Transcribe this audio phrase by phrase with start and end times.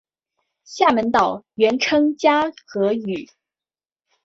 [0.63, 3.29] 厦门岛原称嘉禾屿。